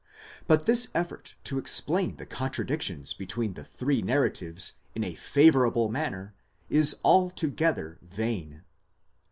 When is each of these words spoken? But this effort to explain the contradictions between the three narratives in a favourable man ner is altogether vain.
But 0.47 0.65
this 0.65 0.87
effort 0.95 1.35
to 1.43 1.59
explain 1.59 2.15
the 2.15 2.25
contradictions 2.25 3.13
between 3.13 3.53
the 3.53 3.63
three 3.63 4.01
narratives 4.01 4.73
in 4.95 5.03
a 5.03 5.13
favourable 5.13 5.89
man 5.89 6.13
ner 6.13 6.33
is 6.71 6.95
altogether 7.05 7.99
vain. 8.01 8.63